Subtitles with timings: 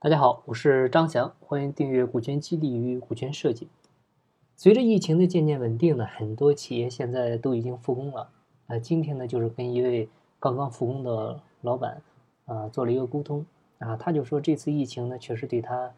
[0.00, 3.66] 大家好，我是张翔，欢迎订阅股权激励与股权设计。
[4.54, 8.30] 随着疫情的渐渐稳定呢，很多企业现在都已经复工了。
[8.68, 10.08] 啊，今天呢，就是跟一位
[10.38, 12.00] 刚刚复工的老板
[12.44, 13.44] 啊做了一个沟通
[13.80, 15.90] 啊，他就说这次疫情呢，确实对他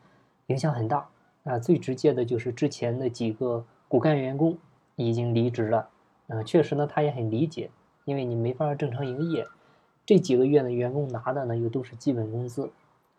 [0.47, 1.07] 影响很大
[1.45, 1.59] 啊。
[1.59, 4.57] 最直接的就是之前的几个骨干员工
[4.97, 5.91] 已经离职了
[6.29, 7.71] 啊，确实呢，他也很理解，
[8.07, 9.47] 因为你没法正常营业，
[10.07, 12.71] 这几个月呢，员工拿的呢又都是基本工资。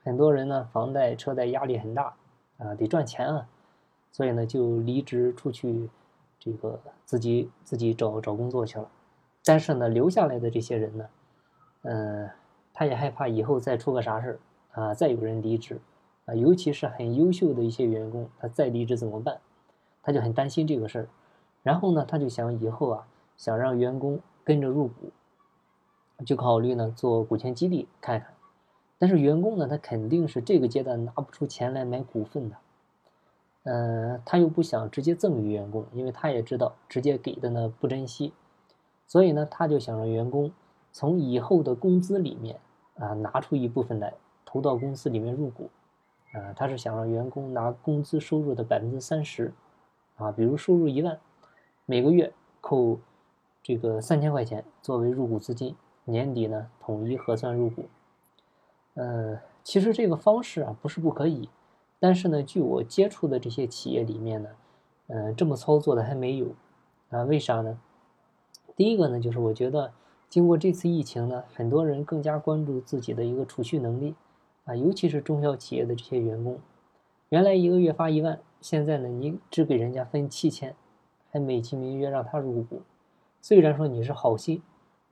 [0.04, 2.14] 很多人呢，房贷车贷压力很大，
[2.58, 3.48] 啊，得赚钱啊，
[4.12, 5.90] 所以呢，就离职出去，
[6.40, 8.90] 这个自己自己找找工作去了。
[9.46, 11.06] 但是呢，留下来的这些人呢，
[11.84, 12.30] 嗯，
[12.74, 14.40] 他也害怕以后再出个啥事
[14.74, 15.80] 儿啊，再有人离职
[16.26, 19.40] 啊，尤其是很优秀的一些员工，他再离职怎么办？
[20.02, 21.08] 他就很担心这个事儿。
[21.62, 25.12] 然后呢，他就想以后啊，想让员工跟着入股，
[26.26, 28.34] 就考虑呢做股权激励看看。
[29.02, 32.56] 但是员工呢，他肯定是这个阶段拿不出钱来买股份的，
[33.64, 38.32] 嗯，他又不想直接赠与员工，因为他也知道直接给的呢不珍惜，
[39.08, 40.52] 所以呢，他就想让员工
[40.92, 42.60] 从以后的工资里面
[43.00, 44.14] 啊拿出一部分来
[44.46, 45.72] 投到公司里面入股，
[46.34, 49.52] 啊，他是想让员工拿工资收入的百分之三十，
[50.18, 51.18] 啊，比如收入一万，
[51.88, 53.00] 每个月扣
[53.64, 57.86] 这个三千块钱作为入股资金，年底呢统一核算入股。
[58.96, 61.50] 呃，其实这个方式啊不是不可以，
[62.00, 64.50] 但是呢，据我接触的这些企业里面呢，
[65.08, 66.48] 嗯，这么操作的还没有，
[67.10, 67.80] 啊，为啥呢？
[68.76, 69.94] 第一个呢，就是我觉得
[70.28, 74.16] 经过这次疫情呢，很多人更加关注自己的一个储蓄能力，
[74.66, 76.60] 啊，尤其是中小企业的这些员工，
[77.30, 80.76] 原来一个月发一万，现在呢，你只给人家分七千，
[81.30, 82.82] 还美其名曰让他入股，
[83.42, 84.62] 虽然说你是好心，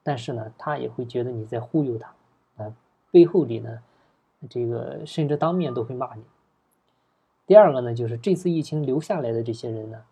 [0.04, 2.14] 但是呢，他也会觉得你在忽悠他，
[2.58, 2.74] 啊。
[3.12, 3.80] 背后里呢，
[4.50, 6.24] 这个甚至当面都会骂你。
[7.46, 10.04] 第二个呢，就是这次疫情留下来的这些人呢，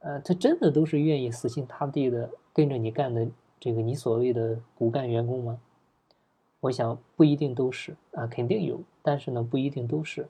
[0.00, 3.28] 呃，他真的都是愿意死心塌地的跟着你干的
[3.60, 5.60] 这个你所谓的骨干员工吗？
[6.60, 10.26] 我想不一定都是啊，肯定有，但是呢，不一定都是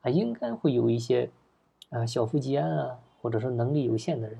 [0.00, 1.30] 啊，应该会有一些
[1.90, 4.38] 啊小富即安啊，或者说能力有限的人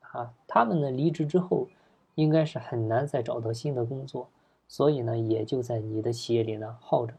[0.00, 1.68] 啊，他们呢离职之后，
[2.14, 4.28] 应该是很难再找到新的工作。
[4.72, 7.12] 所以呢，也就在你的企业里呢耗着，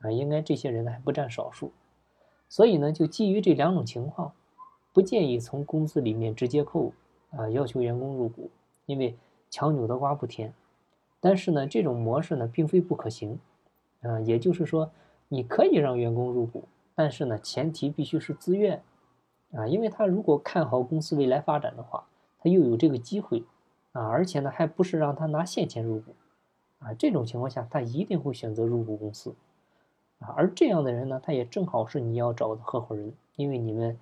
[0.00, 1.70] 啊，应该这些人呢还不占少数。
[2.48, 4.32] 所以呢，就基于这两种情况，
[4.90, 6.94] 不建议从工资里面直接扣，
[7.32, 8.48] 啊，要求员工入股，
[8.86, 9.14] 因为
[9.50, 10.54] 强扭的瓜不甜。
[11.20, 13.38] 但是呢，这种模式呢并非不可行，
[14.00, 14.90] 啊，也就是说，
[15.28, 16.64] 你可以让员工入股，
[16.94, 18.82] 但是呢，前提必须是自愿，
[19.52, 22.06] 啊，因为他如果看好公司未来发展的话，
[22.38, 23.44] 他又有这个机会，
[23.92, 26.14] 啊，而且呢，还不是让他拿现钱入股。
[26.84, 29.34] 啊，这种情况下，他一定会选择入股公司，
[30.18, 33.98] 啊，而这样的人呢，他也正好是你要找的合伙人，因为你们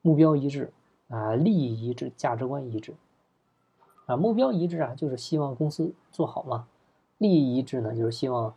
[0.00, 0.72] 目标一致，
[1.08, 2.94] 啊，利益一致，价值观一致，
[4.06, 6.66] 啊，目标一致啊，就是希望公司做好嘛；
[7.18, 8.54] 利益一致呢，就是希望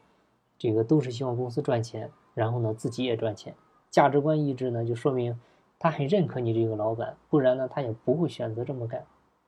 [0.58, 3.54] 这个都是希望公司赚钱，然后呢自己也赚钱；
[3.90, 5.38] 价值观一致呢，就说明
[5.78, 9.06] 他很认可你这个老板，不然呢他也不会选择这么干，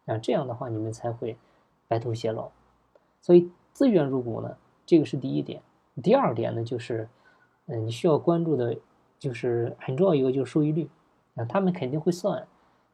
[0.07, 1.37] 啊，这样的话你们才会
[1.87, 2.51] 白头偕老，
[3.21, 3.49] 所以。
[3.73, 5.61] 自愿入股呢，这个是第一点。
[6.01, 7.09] 第二点呢，就是，
[7.65, 8.77] 嗯，你需要关注的，
[9.19, 10.89] 就是很重要一个就是收益率
[11.35, 12.47] 啊，他们肯定会算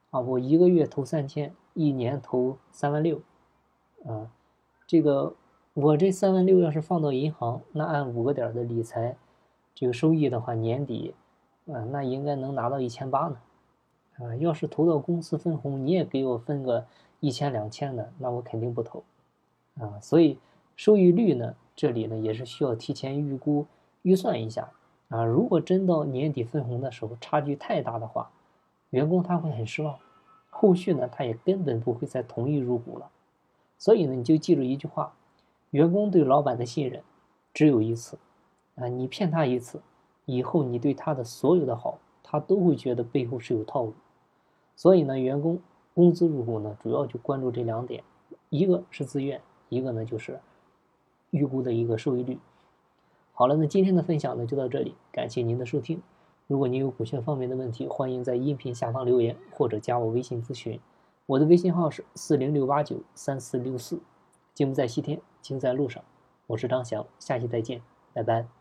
[0.10, 3.22] 啊，我一个月投三千，一年投三万六，
[4.04, 4.32] 啊，
[4.88, 5.36] 这个
[5.76, 9.16] 我这三万六要是放到银行，那按五个点的理财，
[9.76, 11.14] 这个收益的话，年底
[11.68, 13.38] 啊，那应该能拿到一千八呢，
[14.18, 16.88] 啊，要是投到公司分红，你也给我分个
[17.20, 19.04] 一千两千的，那我肯定不投，
[19.80, 20.40] 啊，所以。
[20.78, 21.56] 收益率呢？
[21.76, 23.66] 这里呢也是需要提前预估、
[24.04, 24.70] 预算一下
[25.10, 25.26] 啊。
[25.26, 28.32] 如果真到年底分红的时候差距太大的话，
[28.92, 29.98] 员工他会很失望，
[30.52, 33.10] 后续呢他也根本不会再同意入股了。
[33.80, 35.16] 所以呢，你就记住一句话：
[35.72, 37.02] 员工对老板的信任
[37.56, 38.20] 只有一次
[38.76, 39.82] 啊，你骗他一次，
[40.26, 43.96] 以后你对他的所有的好，他都会觉得背后是有套路。
[44.76, 45.59] 所以呢，员工
[45.96, 48.03] 工资入股呢，主要就关注这两点，
[48.50, 50.40] 一个是自愿，一个呢就是。
[51.32, 52.40] 预估的一个收益率。
[53.34, 56.02] 好了，那今天的分享呢就到这里，感谢您的收听。
[56.47, 60.79] 如果您有股权方面的问题，欢迎在音频下方留言或者加我微信咨询。
[61.26, 64.00] 我的微信号是四零六八九三四六四。
[64.53, 66.03] 金不在西天，金在路上。
[66.47, 67.82] 我是张翔，下期再见，
[68.14, 68.57] 拜拜。